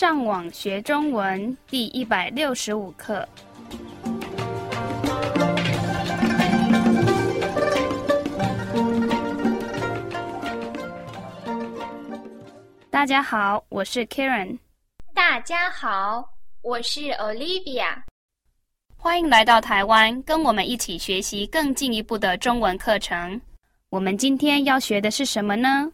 [0.00, 3.28] 上网学中文第一百六十五课。
[12.88, 14.58] 大家好，我是 Karen。
[15.12, 16.30] 大家好，
[16.62, 18.02] 我是 Olivia。
[18.96, 23.38] 欢迎来到台湾，跟我们一起学习更进一步的中文课程。
[23.90, 25.92] 我们今天要学的是什么呢？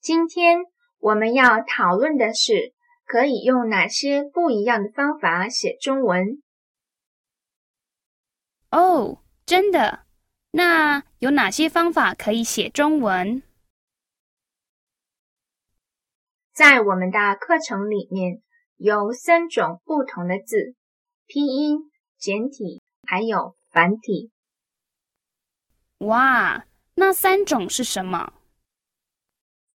[0.00, 0.56] 今天
[1.00, 2.72] 我们要讨论的是
[3.04, 6.42] 可以用哪些不一样的方法写中文。
[8.70, 10.04] 哦，真的？
[10.52, 13.42] 那有哪些方法可以写中文？
[16.52, 18.40] 在我们的课程里面
[18.76, 20.76] 有三种不同的字：
[21.26, 24.30] 拼音、简体还有繁体。
[25.98, 26.64] 哇，
[26.94, 28.32] 那三种是什么？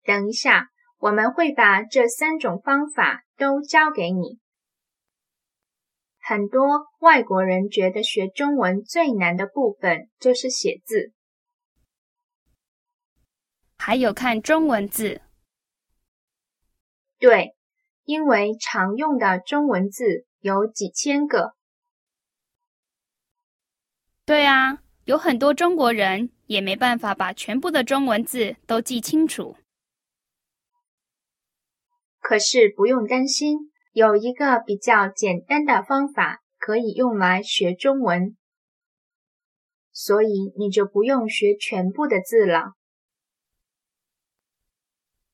[0.03, 4.39] 等一下，我们会把这三种方法都教给你。
[6.19, 11.13] 很多外国人觉得学中文最难的部分就是写字，
[13.77, 15.21] 还有看中文字。
[17.19, 17.55] 对，
[18.05, 21.55] 因为常用的中文字有几千个。
[24.25, 29.57] 对啊，有很多中国人也没办法把全部的中文字都记清楚。
[32.29, 38.37] 可是不用担心，有一个比较简单的方法可以用来学中文，
[39.93, 42.73] 所以你就不用学全部的字了。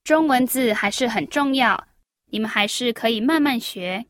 [0.05, 1.89] 中文字还是很重要，
[2.27, 4.05] 你们还是可以慢慢学。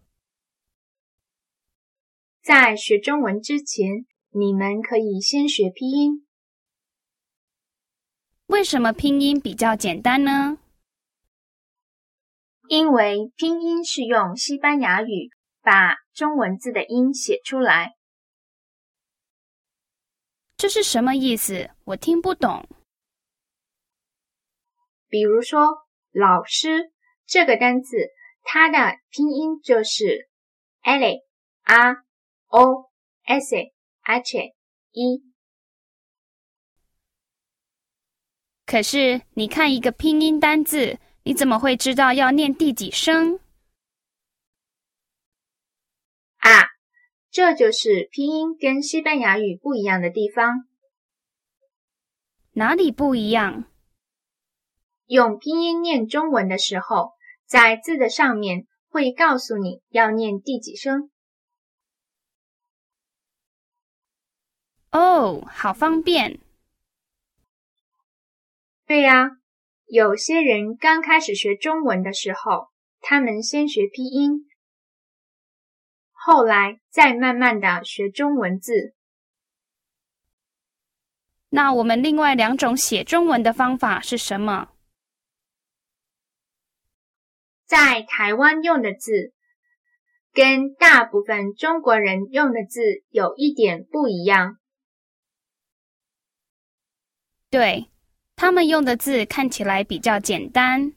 [2.43, 6.27] 在学中文之前，你们可以先学拼音。
[8.47, 10.59] 为什么拼音比较简单呢？
[12.73, 15.29] 因为拼音是用西班牙语
[15.61, 17.91] 把中文字的音写出来。
[20.57, 21.69] 这是什么意思？
[21.85, 22.67] 我听不懂。
[25.07, 26.91] 比如说“老师”
[27.29, 27.95] 这个单词，
[28.43, 30.31] 它的拼音就是
[30.83, 31.05] l
[31.65, 32.07] r
[32.47, 32.91] o
[33.25, 33.55] s
[34.01, 34.39] h
[34.93, 35.23] e。
[38.65, 43.39] 可是你看一个拼音单字，你怎么会知道要念第几声？
[46.39, 46.69] 啊，
[47.31, 50.67] 这就是拼音跟西班牙语不一样的地方。
[52.53, 53.65] 哪里不一样？
[55.07, 57.13] 用拼音念中文的时候，
[57.47, 61.11] 在字的上面会告诉你要念第几声。
[64.91, 66.41] 哦，好方便。
[68.87, 69.31] 对呀，
[69.93, 72.71] 有些人刚开始学中文的时候，
[73.03, 74.49] 他们先学拼音，
[76.13, 78.95] 后来再慢慢的学中文字。
[81.51, 84.71] 那我们另外两种写中文的方法是什么？
[87.67, 89.35] 在台湾用的字，
[90.33, 92.81] 跟大部分中国人用的字
[93.11, 94.57] 有一点不一样。
[97.51, 97.91] 对，
[98.43, 100.95] 他们用的字看起来比较简单。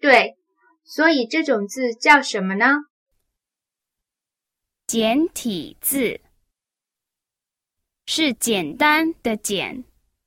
[0.00, 0.38] 对，
[0.84, 2.76] 所以这种字叫什么呢？
[4.86, 6.22] 简体字，
[8.06, 9.84] 是简单的“简”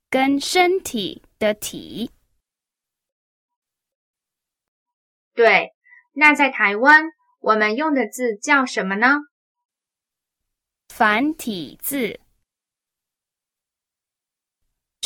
[0.08, 2.12] 跟身体的“体”。
[5.34, 5.74] 对，
[6.12, 7.06] 那在台湾
[7.40, 9.16] 我们用的字叫什么呢？
[10.86, 12.20] 繁体字。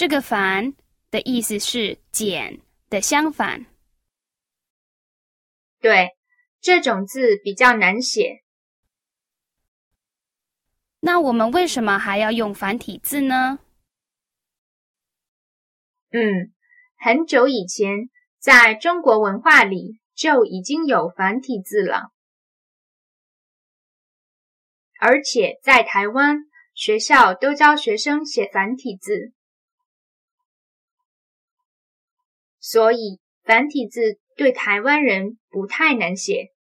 [0.01, 0.73] 这个“繁”
[1.13, 3.67] 的意思是“简”的相反。
[5.79, 6.17] 对，
[6.59, 8.41] 这种字比较难写。
[11.01, 13.59] 那我们为什么还要用繁体字呢？
[16.13, 16.51] 嗯，
[16.97, 18.09] 很久以前，
[18.39, 20.01] 在中国文化里。
[20.15, 22.11] 就已经有繁体字了，
[24.99, 26.41] 而且在台湾
[26.75, 29.33] 学校都教学生写繁体字，
[32.71, 36.53] 所以繁体字对台湾人不太难写。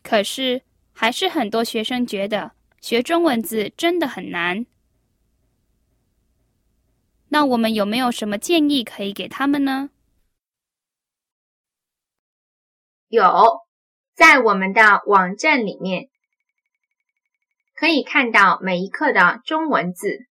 [0.00, 0.62] 可是，
[0.92, 4.64] 还是很多学生觉得学中文字真的很难。
[7.30, 9.90] 那我们有没有什么建议可以给他们呢？
[13.08, 13.66] 有，
[14.14, 16.10] 在我们的网站里面
[17.74, 20.28] 可以看到每一课的中文字。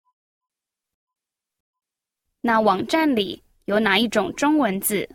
[2.48, 5.10] 那网站里有哪一种中文字？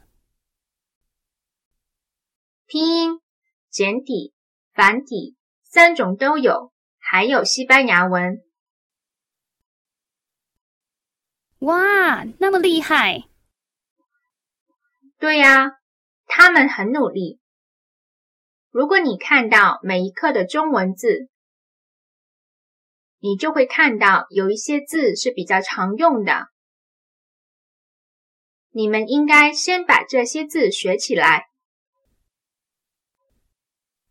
[2.66, 3.20] 拼音、
[3.68, 4.34] 简体、
[4.72, 8.42] 繁体三种都有，还有西班牙文。
[11.60, 13.28] 哇，那么厉害！
[15.20, 15.78] 对呀，
[16.26, 17.38] 他们很努力。
[18.70, 21.28] 如果你看到每一课的中文字，
[23.20, 26.49] 你就会看到有一些字是比较常用的。
[28.70, 31.50] 你们应该先把这些字学起来。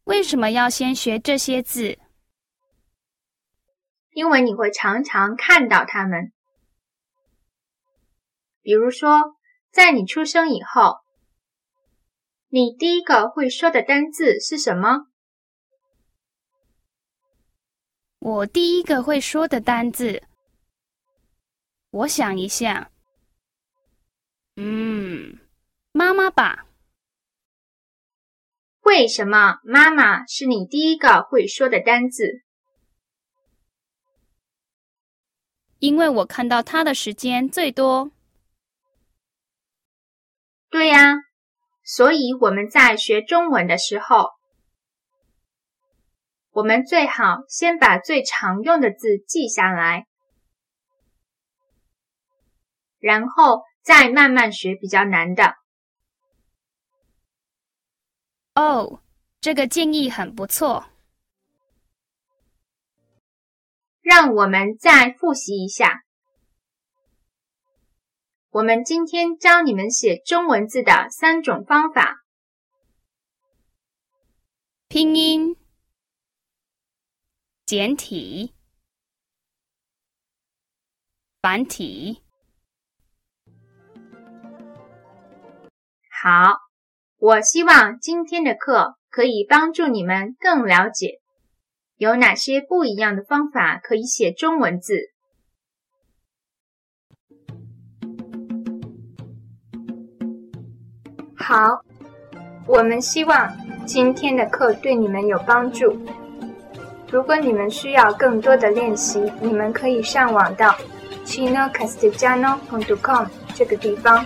[0.04, 2.00] 为什么要先学这些字？
[4.12, 6.34] 因为你会常常看到它们。
[8.62, 9.38] 比如说，
[9.72, 10.98] 在你出生以后，
[12.50, 15.08] 你第一个会说的单字是什么？
[18.20, 20.24] 我第一个会说的单字，
[21.92, 22.92] 我想一下，
[24.58, 25.40] 嗯，
[26.30, 26.66] 妈妈吧。
[28.82, 32.44] 为什么妈妈是你第一个会说的单字？
[35.80, 38.12] 因为我看到他的时间最多。
[40.70, 41.16] 对呀，
[41.84, 44.30] 所以我们在学中文的时候，
[46.52, 50.06] 我们最好先把最常用的字记下来，
[53.00, 55.59] 然后再慢慢学比较难的。
[58.60, 59.02] 哦，
[59.40, 60.90] 这个建议很不错，
[64.02, 66.04] 让我们再复习一下。
[68.50, 72.18] 我们今天教你们写中文字的三种方法：
[74.90, 75.56] 拼音、
[77.66, 78.54] 简体、
[81.42, 82.22] 繁体。
[86.12, 86.69] 好，
[87.22, 91.20] 我希望今天的课可以帮助你们更了解
[91.98, 95.12] 有哪些不一样的方法可以写中文字。
[101.36, 101.84] 好，
[102.66, 103.54] 我们希望
[103.86, 106.02] 今天的课对你们有帮助。
[107.12, 110.74] 如果你们需要更多的练习，你们可以上网到
[111.26, 114.26] chinocastellano.com 这个地方。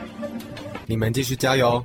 [0.86, 1.84] 你们继续加油！